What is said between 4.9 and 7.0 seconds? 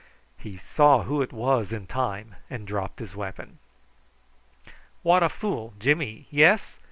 "What a fool, Jimmy, yes!